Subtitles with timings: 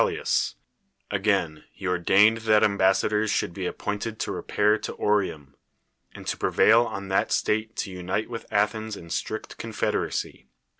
[0.03, 0.55] llias;
[1.11, 5.53] again, he ordained that ambassadors shonld be appointed to repair to Oreum,
[6.15, 10.47] and to ]>revail on that state to unite with Alliens in strict confederacy.